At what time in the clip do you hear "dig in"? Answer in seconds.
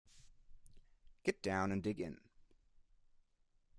1.83-2.19